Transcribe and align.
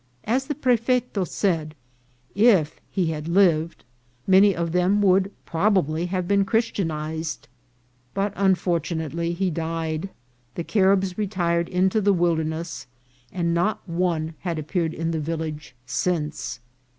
As 0.23 0.47
the 0.47 0.55
prefeto 0.55 1.27
said, 1.27 1.75
if 2.33 2.81
he 2.89 3.11
had 3.11 3.27
lived, 3.27 3.83
many 4.25 4.55
of 4.55 4.71
them 4.71 4.99
would 5.03 5.31
probably 5.45 6.07
have 6.07 6.27
been 6.27 6.43
Chris 6.43 6.71
tianized; 6.71 7.41
but, 8.15 8.33
unfortunately, 8.35 9.33
he 9.33 9.51
died; 9.51 10.09
the 10.55 10.63
Caribs 10.63 11.19
re 11.19 11.27
tired 11.27 11.69
into 11.69 12.01
the 12.01 12.13
wilderness, 12.13 12.87
and 13.31 13.53
not 13.53 13.87
one 13.87 14.33
had 14.39 14.57
appeared 14.57 14.95
in 14.95 15.11
the 15.11 15.19
village 15.19 15.75
since. 15.85 16.61